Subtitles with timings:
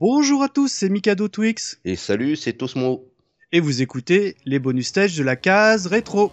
[0.00, 1.78] Bonjour à tous, c'est Mikado Twix.
[1.84, 3.04] Et salut, c'est Tosmo.
[3.52, 6.32] Et vous écoutez les bonus stages de la case rétro.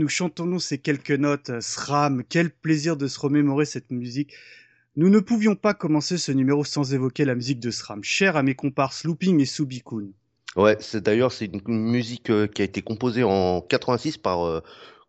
[0.00, 1.60] Nous chantons ces quelques notes.
[1.60, 4.34] SRAM, quel plaisir de se remémorer cette musique.
[4.96, 8.42] Nous ne pouvions pas commencer ce numéro sans évoquer la musique de SRAM, chère à
[8.42, 10.08] mes comparses Looping et Subikun.
[10.56, 14.60] Ouais, c'est d'ailleurs c'est une musique euh, qui a été composée en 86 par euh,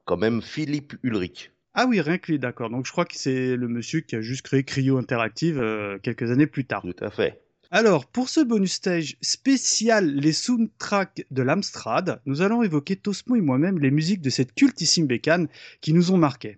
[0.06, 1.52] quand même Philippe Ulrich.
[1.73, 2.69] Ah oui, rien que lui, d'accord.
[2.69, 6.30] Donc je crois que c'est le monsieur qui a juste créé Cryo Interactive euh, quelques
[6.30, 6.81] années plus tard.
[6.81, 7.41] Tout à fait.
[7.73, 13.41] Alors, pour ce bonus stage spécial, les soundtracks de l'Amstrad, nous allons évoquer Tosmo et
[13.41, 15.47] moi-même les musiques de cette cultissime bécane
[15.79, 16.57] qui nous ont marqués.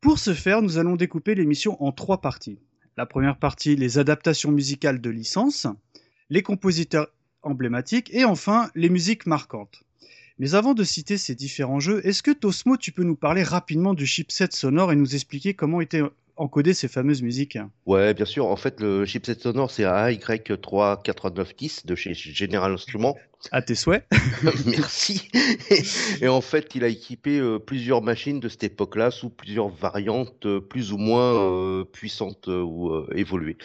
[0.00, 2.58] Pour ce faire, nous allons découper l'émission en trois parties.
[2.96, 5.68] La première partie, les adaptations musicales de licence,
[6.30, 7.12] les compositeurs
[7.42, 9.84] emblématiques et enfin les musiques marquantes.
[10.40, 13.94] Mais avant de citer ces différents jeux, est-ce que Tosmo, tu peux nous parler rapidement
[13.94, 16.02] du chipset sonore et nous expliquer comment était
[16.36, 18.46] encoder ces fameuses musiques Ouais, bien sûr.
[18.46, 23.16] En fait, le chipset sonore, c'est un AY38910 de chez General Instruments.
[23.52, 24.06] À tes souhaits.
[24.66, 25.28] Merci.
[26.22, 30.46] Et en fait, il a équipé euh, plusieurs machines de cette époque-là sous plusieurs variantes
[30.46, 33.58] euh, plus ou moins euh, puissantes ou évoluées.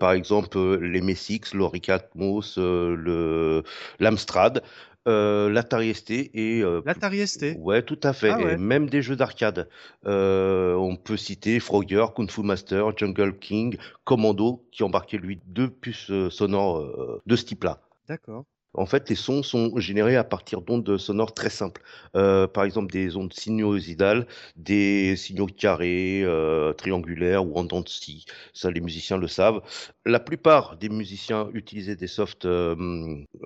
[0.00, 3.62] par exemple, les Messix, l'Orica Atmos, le
[4.00, 4.62] l'Amstrad.
[5.08, 7.56] Euh, l'Atari ST et euh, L'Atari ST.
[7.58, 8.30] ouais, tout à fait.
[8.30, 9.68] Ah Et même des jeux d'arcade.
[10.06, 15.68] Euh, on peut citer Frogger, Kung Fu Master, Jungle King, Commando, qui embarquait lui deux
[15.68, 17.80] puces euh, sonores euh, de ce type-là.
[18.06, 18.44] D'accord.
[18.74, 21.82] En fait, les sons sont générés à partir d'ondes sonores très simples.
[22.16, 27.88] Euh, par exemple, des ondes sinuosidales, des signaux carrés, euh, triangulaires ou en dents de
[27.88, 28.24] scie.
[28.54, 29.60] Ça, les musiciens le savent.
[30.06, 32.74] La plupart des musiciens utilisaient des softs euh,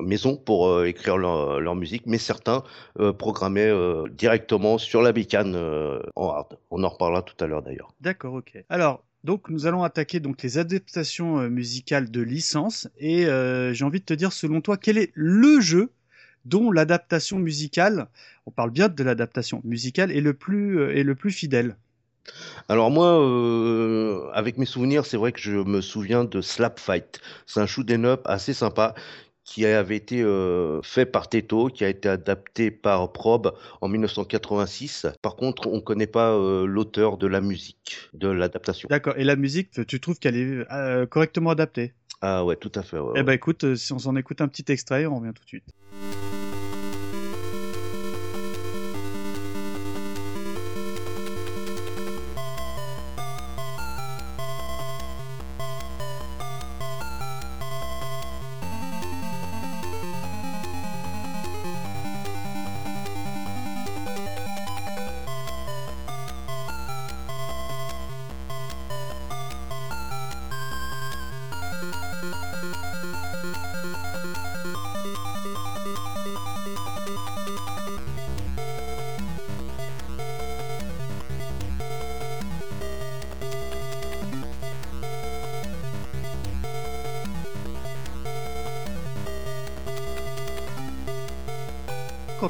[0.00, 2.62] maison pour euh, écrire leur, leur musique, mais certains
[3.18, 3.72] programmaient
[4.10, 5.56] directement sur la bécane
[6.14, 6.58] en hard.
[6.70, 7.88] On en reparlera tout à l'heure d'ailleurs.
[8.00, 8.64] D'accord, ok.
[8.68, 13.84] Alors, donc nous allons attaquer donc les adaptations euh, musicales de licence et euh, j'ai
[13.84, 15.90] envie de te dire selon toi quel est le jeu
[16.44, 18.06] dont l'adaptation musicale,
[18.46, 21.76] on parle bien de l'adaptation musicale, est le plus euh, fidèle?
[22.68, 27.20] Alors moi, avec mes souvenirs, c'est vrai que je me souviens de Slap Fight.
[27.46, 28.94] C'est un shoot 'em up assez sympa
[29.46, 35.06] qui avait été euh, fait par Teto, qui a été adapté par Probe en 1986.
[35.22, 38.88] Par contre, on ne connaît pas euh, l'auteur de la musique, de l'adaptation.
[38.90, 39.14] D'accord.
[39.16, 41.94] Et la musique, tu trouves qu'elle est euh, correctement adaptée?
[42.20, 42.98] Ah ouais, tout à fait.
[42.98, 43.22] ouais, Eh ouais.
[43.22, 45.64] ben écoute, euh, si on s'en écoute un petit extrait, on revient tout de suite.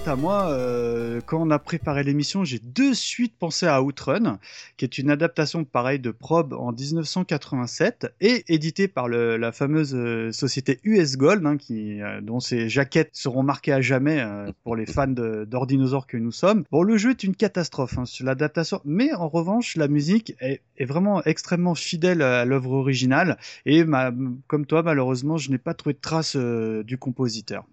[0.06, 4.38] À moi, euh, quand on a préparé l'émission, j'ai de suite pensé à Outrun,
[4.76, 9.94] qui est une adaptation pareille de Probe en 1987 et éditée par le, la fameuse
[9.94, 14.52] euh, société US Gold, hein, qui, euh, dont ces jaquettes seront marquées à jamais euh,
[14.62, 16.64] pour les fans d'ordinosaures que nous sommes.
[16.70, 20.60] Bon, le jeu est une catastrophe hein, sur l'adaptation, mais en revanche, la musique est,
[20.76, 24.12] est vraiment extrêmement fidèle à l'œuvre originale et ma,
[24.46, 27.66] comme toi, malheureusement, je n'ai pas trouvé de traces euh, du compositeur.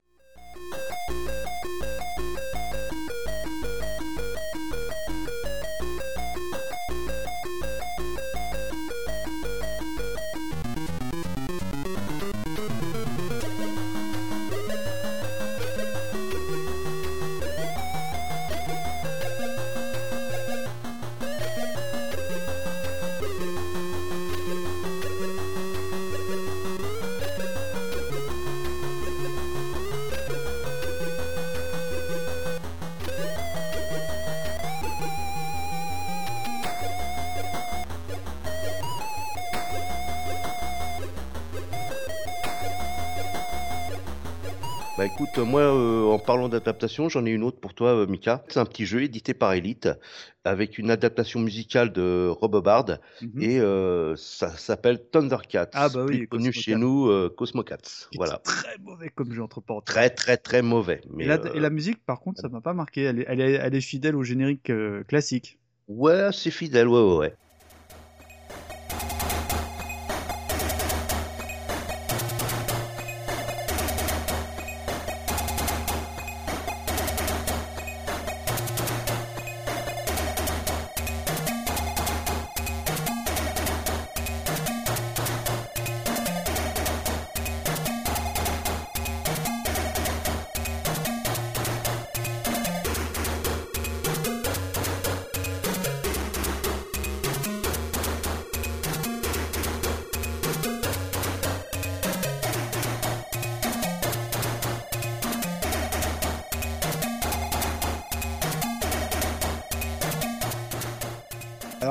[44.95, 48.43] Bah écoute, moi, euh, en parlant d'adaptation, j'en ai une autre pour toi, euh, Mika.
[48.47, 49.89] C'est un petit jeu édité par Elite
[50.43, 52.85] avec une adaptation musicale de Robobard
[53.21, 53.41] Mhm.
[53.41, 57.77] et euh, ça s'appelle Thundercats, Ah bah oui, plus connu chez nous euh, Cosmo Cats.
[58.11, 59.95] Qui est Voilà, très mauvais comme jeu entre parenthèses.
[59.95, 61.01] très très très mauvais.
[61.17, 63.01] Et la, euh, la musique, par contre, ça m'a pas marqué.
[63.01, 65.57] Elle est, elle est, elle est fidèle au générique euh, classique.
[65.87, 67.35] ouais, c'est fidèle, ouais, ouais, ouais.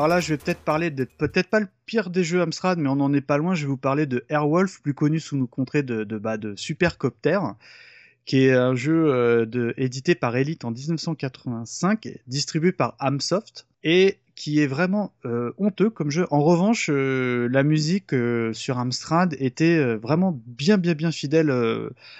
[0.02, 2.88] Alors là, je vais peut-être parler de peut-être pas le pire des jeux Amstrad, mais
[2.88, 3.54] on n'en est pas loin.
[3.54, 6.56] Je vais vous parler de Airwolf, plus connu sous nos contrées de, de, bah, de
[6.56, 7.38] Supercopter,
[8.24, 14.58] qui est un jeu euh, édité par Elite en 1985, distribué par Amsoft, et qui
[14.58, 16.26] est vraiment euh, honteux comme jeu.
[16.32, 18.12] En revanche, euh, la musique
[18.54, 21.52] sur Amstrad était vraiment bien, bien, bien fidèle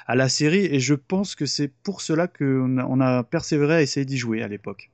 [0.07, 3.75] à la série, et je pense que c'est pour cela qu'on a, on a persévéré
[3.75, 4.93] à essayer d'y jouer à l'époque.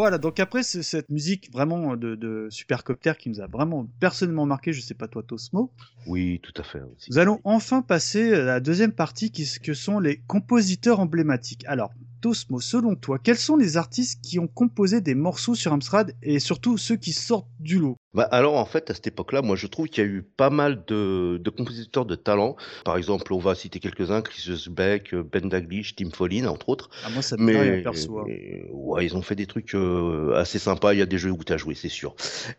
[0.00, 4.72] Voilà, donc après cette musique vraiment de, de Supercopter qui nous a vraiment personnellement marqué,
[4.72, 5.70] je sais pas toi Tosmo,
[6.06, 6.80] Oui, tout à fait.
[6.80, 7.10] aussi.
[7.10, 11.64] nous allons enfin passer à la deuxième partie qui que sont les compositeurs emblématiques.
[11.66, 11.92] Alors,
[12.22, 16.38] Tosmo, selon toi, quels sont les artistes qui ont composé des morceaux sur Amstrad et
[16.38, 17.96] surtout ceux qui sortent du lot?
[18.12, 20.50] Bah, alors en fait à cette époque-là, moi je trouve qu'il y a eu pas
[20.50, 22.56] mal de, de compositeurs de talent.
[22.84, 26.90] Par exemple, on va citer quelques-uns, Chris Beck, Ben Daglish, Tim Follin, entre autres.
[27.04, 28.18] Ah, Moi ça me Mais perso.
[28.18, 28.24] hein.
[28.26, 30.92] mais, ouais, ils ont fait des trucs euh, assez sympas.
[30.92, 32.16] Il y a des jeux où tu as joué, c'est sûr.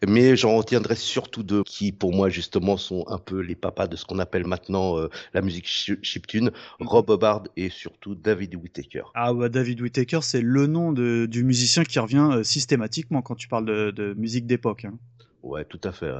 [0.08, 3.98] Mais j'en retiendrai surtout deux qui, pour moi, justement, sont un peu les papas de
[3.98, 6.52] ce qu'on appelle maintenant euh, la musique chi- chiptune.
[6.80, 6.88] Mhm.
[6.88, 9.04] Rob Hubbard et surtout David Whittaker.
[9.16, 13.36] Ah bah David Whittaker, c'est le nom de- du musicien qui revient euh, systématiquement quand
[13.36, 14.86] tu parles de, de musique d'époque.
[14.86, 14.94] hein.
[15.44, 16.12] Ouais, tout à fait.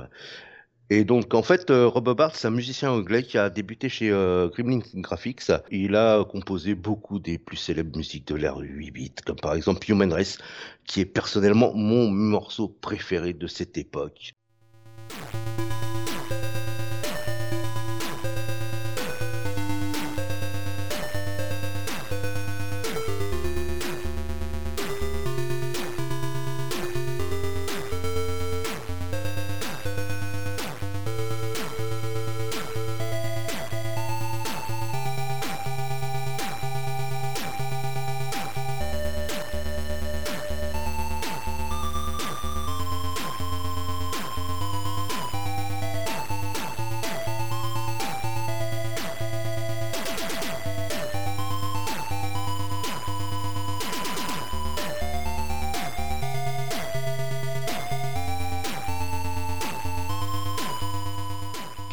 [0.94, 4.12] Et donc, en fait, euh, Rob Hubbard, c'est un musicien anglais qui a débuté chez
[4.12, 5.50] euh, Gremlin Graphics.
[5.72, 9.90] Il a composé beaucoup des plus célèbres musiques de l'ère 8 bits, comme par exemple
[9.90, 10.38] Human Race,
[10.86, 14.34] qui est personnellement mon morceau préféré de cette époque.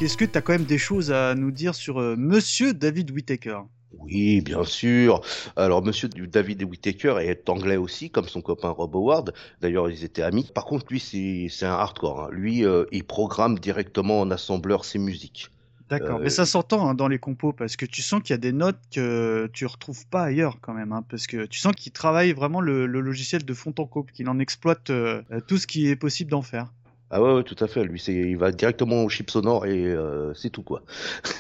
[0.09, 3.11] Est-ce que tu as quand même des choses à nous dire sur euh, Monsieur David
[3.11, 3.59] Whittaker?
[3.93, 5.21] Oui, bien sûr.
[5.55, 9.35] Alors, monsieur David Whittaker est anglais aussi, comme son copain Rob Howard.
[9.61, 10.51] D'ailleurs, ils étaient amis.
[10.55, 12.23] Par contre, lui, c'est un hardcore.
[12.23, 12.29] Hein.
[12.33, 15.51] Lui, euh, il programme directement en assembleur ses musiques.
[15.91, 18.35] D'accord, mais euh, ça s'entend hein, dans les compos parce que tu sens qu'il y
[18.35, 21.75] a des notes que tu retrouves pas ailleurs quand même, hein, parce que tu sens
[21.75, 25.67] qu'il travaille vraiment le, logiciel de fond en comble, qu'il en exploite euh, tout ce
[25.67, 26.73] qui est possible d'en faire.
[27.11, 27.85] Ah ouais, tout à fait.
[27.85, 30.83] Lui, c'est, il va directement au chip sonore et euh, c'est tout quoi.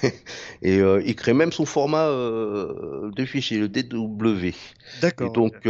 [0.62, 4.54] et il crée même son format de fichier, le DW.
[5.02, 5.26] D'accord.
[5.26, 5.66] Et donc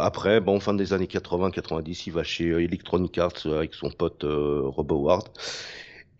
[0.00, 4.92] après, bon, fin des années 80-90, il va chez Electronic Arts avec son pote Rob
[4.92, 5.28] Howard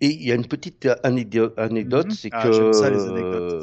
[0.01, 2.11] et il y a une petite anecdote, mhm.
[2.11, 3.61] c'est ah, que,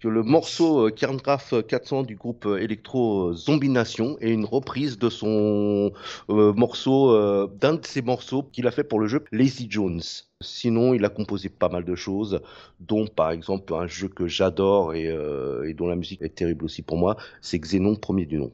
[0.00, 5.08] que le morceau euh, 400 du groupe euh, électro Zombie Nation est une reprise de
[5.08, 5.92] son
[6.30, 10.02] euh, morceau, d'un de ses morceaux qu'il a fait pour le jeu Lazy Jones.
[10.40, 12.40] Sinon, il a composé pas mal de choses,
[12.80, 16.82] dont par exemple un jeu que j'adore et, et dont la musique est terrible aussi
[16.82, 18.52] pour moi, c'est Xenon premier du nom.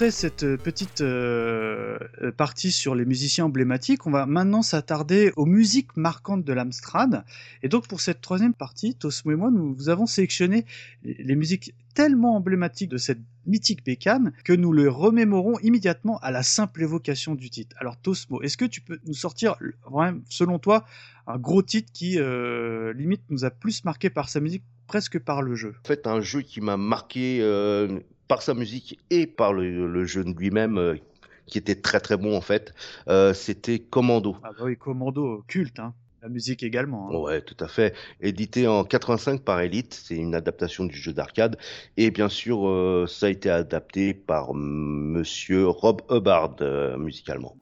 [0.00, 5.30] Après cette euh, petite euh, euh, partie sur les musiciens emblématiques, on va maintenant s'attarder
[5.36, 7.22] aux musiques marquantes de l'Amstrad.
[7.62, 10.64] Et donc pour cette troisième partie, Tosmo et moi, nous vous avons sélectionné
[11.02, 16.42] les musiques tellement emblématiques de cette mythique bécane que nous le remémorons immédiatement à la
[16.42, 17.76] simple évocation du titre.
[17.78, 19.56] Alors Tosmo, est-ce que tu peux nous sortir,
[20.30, 20.86] selon toi,
[21.26, 22.18] un gros titre qui
[22.94, 25.74] limite nous a plus marqué par sa musique presque par le jeu?
[25.84, 27.42] En fait, un jeu qui m'a marqué
[28.30, 30.94] par sa musique et par le, jeu lui-même, euh,
[31.46, 32.72] qui était très très bon en fait,
[33.08, 34.36] euh, c'était Commando.
[34.44, 35.94] Ah bah oui, Commando, culte, hein.
[36.22, 37.08] La musique également.
[37.08, 37.16] Hein.
[37.16, 37.92] Ouais, tout à fait.
[38.20, 41.56] Édité en 85 par Elite, c'est une adaptation du jeu d'arcade.
[41.96, 46.56] Et bien sûr, euh, ça a été adapté par monsieur Rob Hubbard
[46.98, 47.56] musicalement.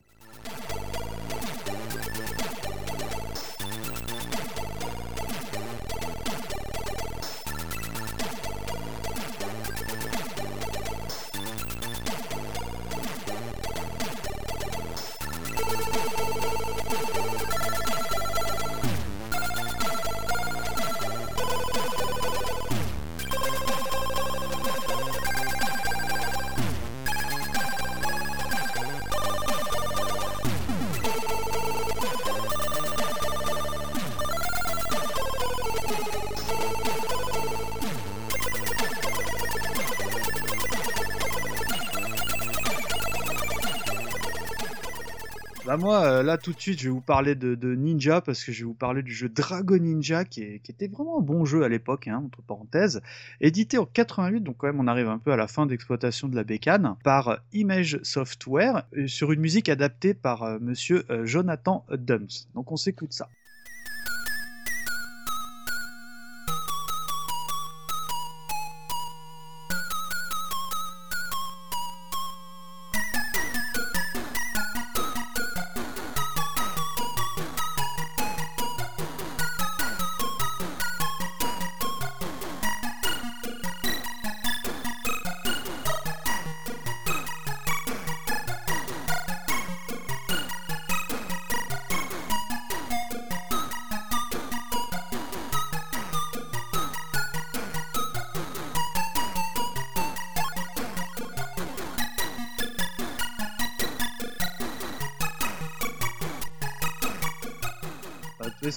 [46.29, 48.75] Là tout de suite, je vais vous parler de, Ninja parce que je vais vous
[48.75, 52.43] parler du jeu Dragon Ninja qui, était vraiment un bon jeu à l'époque, hein, entre
[52.43, 53.01] parenthèses,
[53.41, 56.37] édité en 88, donc quand même on arrive un peu à la fin d'exploitation de
[56.37, 62.29] la bécane, par Image Software, euh, sur une musique adaptée par euh, monsieur Jonathan Dums.
[62.55, 63.29] Donc on s'écoute ça.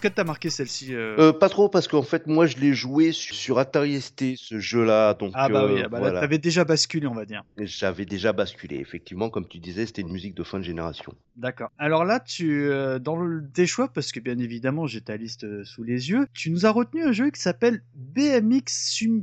[0.02, 2.74] Est-ce que t'as marqué celle-ci euh euh, Pas trop, parce qu'en fait, moi, je l'ai
[2.74, 5.14] joué sur, Atari ST, ce jeu-là.
[5.14, 7.44] Donc, ah bah oui, euh, ah bah t'avais déjà basculé, on va dire.
[7.60, 9.30] J'avais déjà basculé, effectivement.
[9.30, 11.14] Comme tu disais, c'était une musique de fin de génération.
[11.36, 11.70] D'accord.
[11.78, 12.68] Alors là, tu,
[13.00, 16.50] dans le, tes choix, parce que bien évidemment, j'ai ta liste sous les yeux, tu
[16.50, 18.64] nous as retenu un jeu qui s'appelle BMX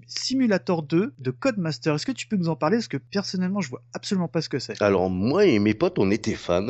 [0.07, 1.97] Simulator 2 de Codemaster.
[1.97, 2.77] Est-ce que tu peux nous en parler?
[2.77, 4.81] Parce que personnellement, je vois absolument pas ce que c'est.
[4.81, 6.69] Alors, moi et mes potes, on était fans.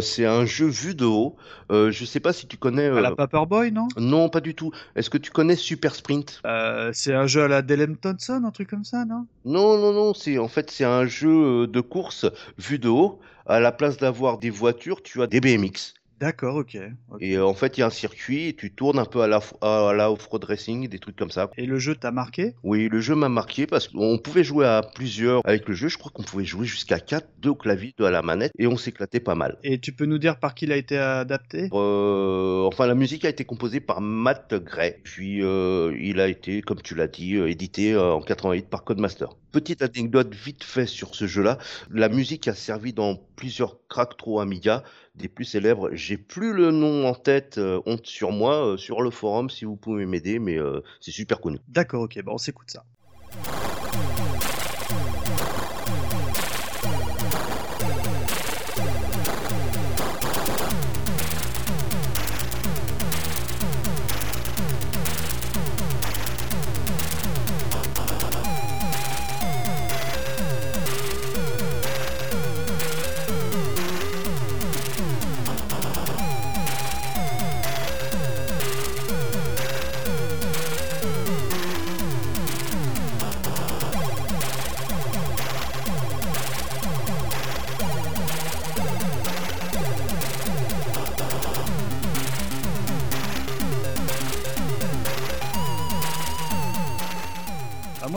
[0.00, 1.34] c'est un jeu vu de haut.
[1.70, 3.88] je sais pas si tu connais Pas Paperboy, non?
[3.96, 4.72] Non, pas du tout.
[4.94, 6.42] Est-ce que tu connais Super Sprint?
[6.44, 9.26] Euh, C'est un jeu à la Delem Thompson, un truc comme ça, non?
[9.46, 10.12] Non, non, non.
[10.12, 12.26] C'est en fait c'est un jeu de course
[12.58, 13.20] vu de haut.
[13.46, 15.94] À la place d'avoir des voitures, tu as des BMX.
[16.22, 16.78] D'accord, ok.
[17.18, 19.26] Et euh, en fait, il y a un circuit et tu tournes un peu à
[19.26, 21.50] la, à la off-road racing, des trucs comme ça.
[21.58, 22.54] Et le jeu t'a marqué?
[22.62, 25.88] Oui, le jeu m'a marqué parce qu'on pouvait jouer à plusieurs avec le jeu.
[25.88, 28.68] Je crois qu'on pouvait jouer jusqu'à 4, 2 au clavier, 2 à la manette et
[28.68, 29.58] on s'éclatait pas mal.
[29.64, 31.68] Et tu peux nous dire par qui il a été adapté?
[31.72, 34.94] Euh, Enfin, la musique a été composée par Matt Gray.
[35.02, 39.28] Puis euh, il a été, comme tu l'as dit, édité en 88 par Codemaster.
[39.50, 41.58] Petite anecdote vite fait sur ce jeu-là.
[41.90, 44.84] La musique a servi dans plusieurs Crack 3 Amiga
[45.16, 45.90] des plus célèbres.
[45.90, 49.64] J'ai plus le nom en tête, euh, honte sur moi, euh, sur le forum si
[49.64, 51.58] vous pouvez m'aider, mais euh, c'est super connu.
[51.66, 52.84] D'accord, ok, bon, on s'écoute ça.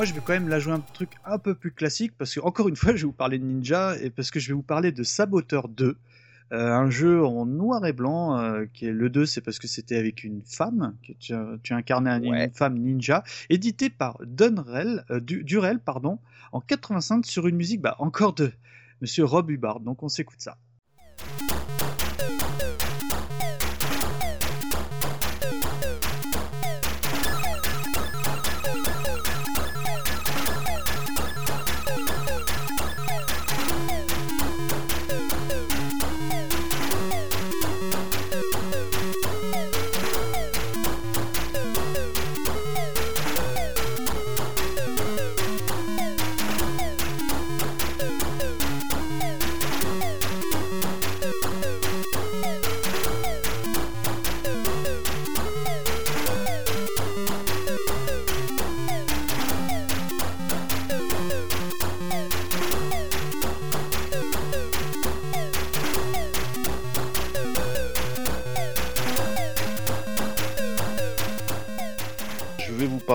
[0.05, 2.39] Moi, je vais quand même la jouer un truc un peu plus classique parce que,
[2.41, 4.61] encore une fois, je vais vous parler de Ninja et parce que je vais vous
[4.61, 5.97] parler de Saboteur 2.
[6.53, 9.65] Euh, un jeu en noir et blanc, euh, qui est le 2, c'est parce que
[9.67, 11.33] c'était avec une femme, que tu,
[11.63, 12.45] tu incarnais un- Ouais.
[12.45, 16.19] une femme ninja, édité par Dunrell, euh, Du- Durell pardon,
[16.51, 18.51] en 85 sur une musique bah, encore de
[19.01, 19.79] Monsieur Rob Hubbard.
[19.79, 20.55] Donc on s'écoute ça.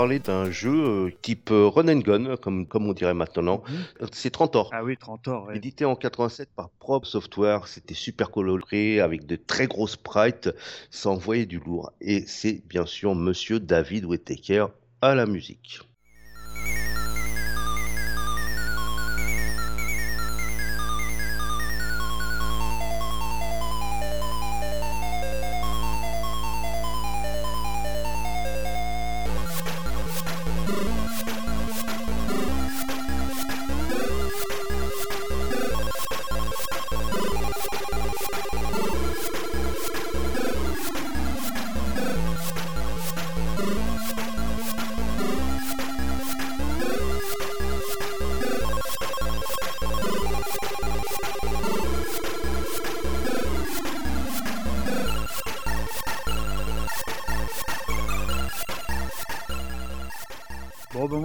[0.00, 3.62] Parler d'un jeu euh, type euh, run and gun, comme, comme on dirait maintenant.
[4.00, 4.08] Mhm.
[4.12, 4.70] C'est Trantor.
[4.72, 5.44] Ah oui, 30 ans.
[5.44, 5.58] ouais.
[5.58, 10.48] Édité en 87 par Probe Software, c'était super coloré avec de très gros sprites,
[10.90, 11.92] ça envoyait du lourd.
[12.00, 14.68] Et c'est bien sûr Monsieur David Whittaker
[15.02, 15.80] à la musique.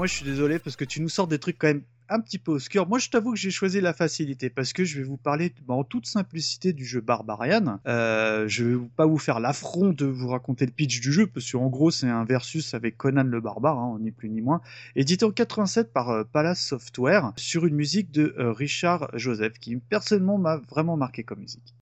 [0.06, 2.38] Moi je suis désolé parce que tu nous sors des trucs quand même un petit
[2.38, 2.88] peu obscurs.
[2.88, 5.74] Moi je t'avoue que j'ai choisi la facilité parce que je vais vous parler bah,
[5.74, 7.80] en toute simplicité du jeu Barbarian.
[7.88, 11.52] Euh, je vais pas vous faire l'affront de vous raconter le pitch du jeu parce
[11.52, 14.62] qu'en gros c'est un versus avec Conan le Barbare, hein, ni plus ni moins.
[14.96, 19.76] Édité en 87 par euh, Palace Software sur une musique de euh, Richard Joseph qui
[19.78, 21.74] personnellement m'a vraiment marqué comme musique.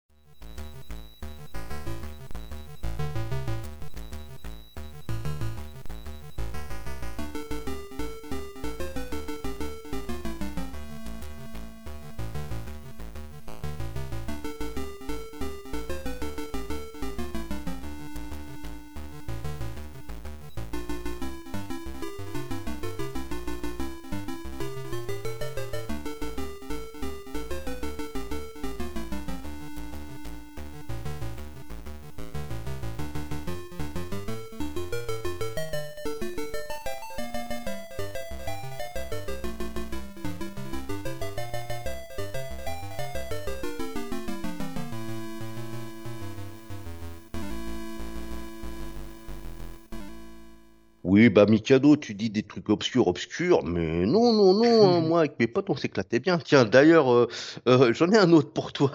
[51.04, 55.20] Oui, bah Mikado, tu dis des trucs obscurs, obscurs, mais non, non, non, hein, moi
[55.20, 56.38] avec mes potes on s'éclatait bien.
[56.38, 57.28] Tiens, d'ailleurs, euh,
[57.68, 58.92] euh, j'en ai un autre pour toi.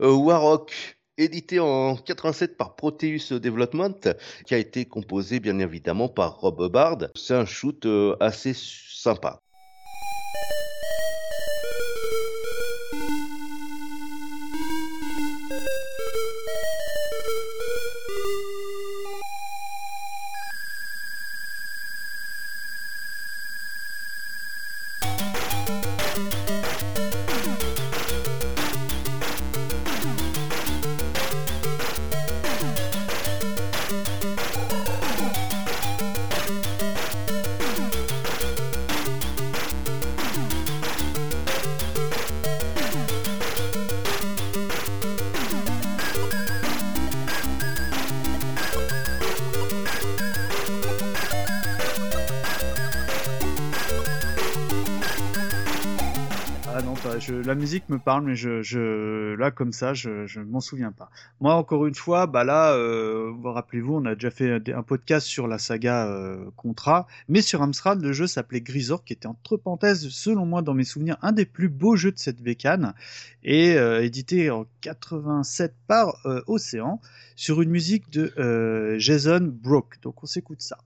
[0.00, 0.72] Euh, Warrock,
[1.18, 4.08] édité en 87 par Proteus Development,
[4.44, 6.98] qui a été composé bien évidemment par Rob Bard.
[7.14, 9.40] C'est un shoot euh, assez sympa.
[57.52, 61.10] La musique me parle, mais je, je là comme ça, je, je m'en souviens pas.
[61.38, 65.26] Moi, encore une fois, bah là, euh, vous rappelez-vous, on a déjà fait un, podcast
[65.26, 69.58] sur la saga euh, Contra, mais sur Amstrad, le jeu s'appelait Grisor, qui était entre
[69.58, 72.94] parenthèses, selon moi, dans mes souvenirs, un des plus beaux jeux de cette bécane,
[73.44, 77.02] et euh, édité en 87 par euh, Océan,
[77.36, 80.00] sur une musique de Jason Broke.
[80.00, 80.78] Donc on s'écoute ça.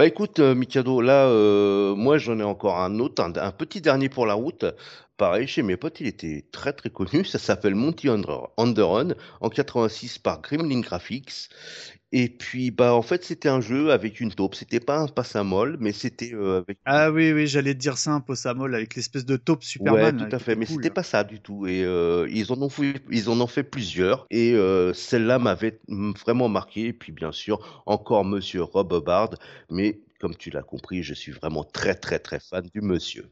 [0.00, 3.82] Bah écoute, euh, Mikado, là, euh, moi j'en ai encore un autre, un, un petit
[3.82, 4.64] dernier pour la route.
[5.20, 7.24] Pareil, chez mes potes, il était très très connu.
[7.26, 9.08] Ça s'appelle Monty Under, Underrun
[9.42, 11.50] en 86 par Gremlin Graphics.
[12.10, 14.54] Et puis, bah en fait, c'était un jeu avec une taupe.
[14.54, 16.78] C'était pas un passamol, mais c'était euh, avec.
[16.86, 20.16] Ah oui, oui, j'allais te dire ça, un Possamol avec l'espèce de taupe Ouais, Superman,
[20.16, 20.76] tout là, à fait, mais cool.
[20.76, 21.66] c'était pas ça du tout.
[21.66, 24.26] Et euh, ils en ont fait, ils en ont fait plusieurs.
[24.30, 25.80] Et euh, celle-là m'avait
[26.24, 26.86] vraiment marqué.
[26.86, 29.34] Et puis bien sûr, encore Monsieur Rob Bard.
[29.68, 33.26] Mais comme tu l'as compris, je suis vraiment très très très fan du monsieur.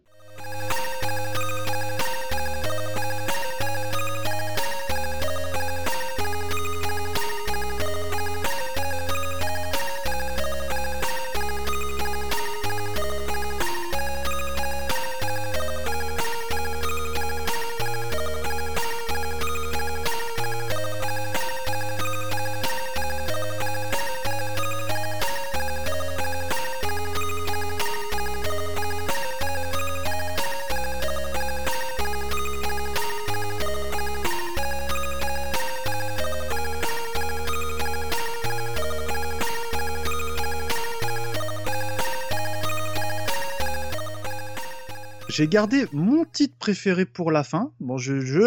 [45.39, 47.71] J'ai gardé mon titre préféré pour la fin.
[47.79, 48.41] Bon, je, je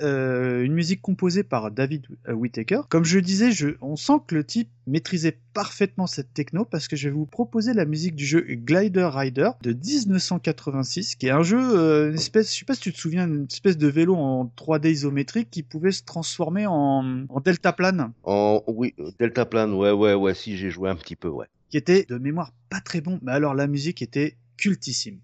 [0.00, 2.80] euh, une musique composée par David euh, Whittaker.
[2.88, 6.88] Comme je le disais, je, on sent que le type maîtrisait parfaitement cette techno parce
[6.88, 11.32] que je vais vous proposer la musique du jeu Glider Rider de 1986, qui est
[11.32, 13.86] un jeu, euh, une espèce, je sais pas si tu te souviens, une espèce de
[13.86, 19.74] vélo en 3D isométrique qui pouvait se transformer en, en deltaplane, En oui, euh, Deltaplane,
[19.74, 21.46] ouais, ouais, ouais, si j'ai joué un petit peu, ouais.
[21.68, 25.18] qui était de mémoire pas très bon, mais alors la musique était cultissime.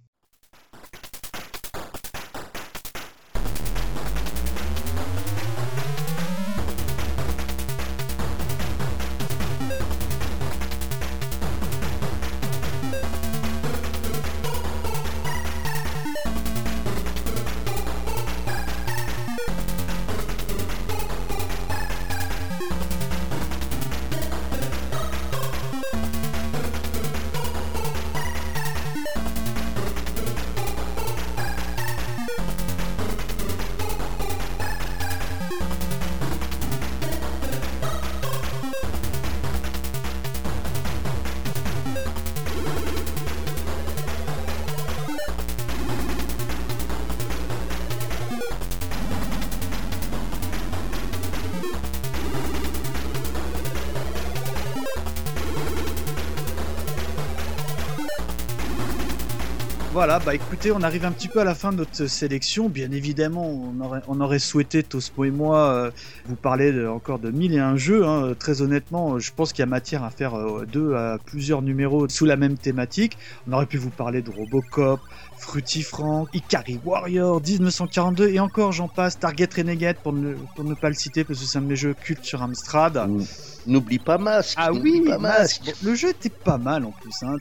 [59.92, 62.70] Voilà, bah écoutez, on arrive un petit peu à la fin de notre sélection.
[62.70, 63.74] Bien évidemment,
[64.08, 65.90] on aurait, souhaité, Tosmo et moi, euh,
[66.24, 68.06] vous parler encore de mille et un jeux.
[68.06, 68.34] hein.
[68.38, 72.08] Très honnêtement, je pense qu'il y a matière à faire euh, deux à plusieurs numéros
[72.08, 73.18] sous la même thématique.
[73.46, 75.00] On aurait pu vous parler de Robocop,
[75.36, 80.94] Fruity Frank, Ikari Warrior, 1942 et encore j'en passe, Target Renegade pour ne, pas le
[80.94, 82.96] citer parce que c'est un de mes jeux cultes sur Amstrad.
[82.96, 83.26] N-
[83.66, 84.54] N'oublie pas Masque.
[84.56, 85.62] Ah oui, pas Masque.
[85.66, 85.82] Masque.
[85.82, 87.36] Bon, le jeu était pas mal en plus, hein,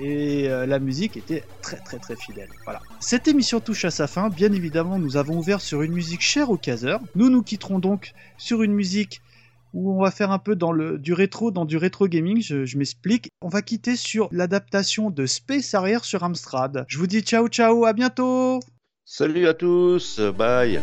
[0.00, 2.48] et euh, la musique était très très très fidèle.
[2.64, 2.80] Voilà.
[3.00, 4.28] Cette émission touche à sa fin.
[4.28, 7.00] Bien évidemment, nous avons ouvert sur une musique chère au caseur.
[7.14, 9.20] Nous nous quitterons donc sur une musique
[9.74, 12.42] où on va faire un peu dans le du rétro, dans du rétro gaming.
[12.42, 13.30] Je, je m'explique.
[13.42, 16.84] On va quitter sur l'adaptation de Space Harrier sur Amstrad.
[16.88, 18.60] Je vous dis ciao ciao, à bientôt.
[19.04, 20.20] Salut à tous.
[20.20, 20.80] Bye.